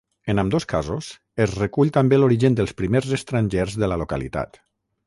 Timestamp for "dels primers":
2.61-3.17